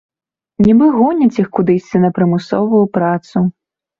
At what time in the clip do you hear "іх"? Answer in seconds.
1.43-1.47